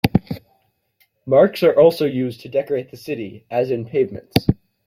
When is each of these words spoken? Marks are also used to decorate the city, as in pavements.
Marks 1.27 1.61
are 1.61 1.79
also 1.79 2.05
used 2.07 2.41
to 2.41 2.49
decorate 2.49 2.89
the 2.89 2.97
city, 2.97 3.45
as 3.51 3.69
in 3.69 3.85
pavements. 3.85 4.47